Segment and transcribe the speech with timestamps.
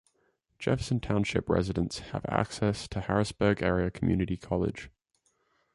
[0.57, 4.89] Jefferson Township residents have access to Harrisburg Area Community College.